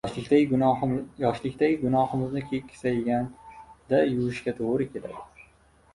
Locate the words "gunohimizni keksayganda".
1.81-4.01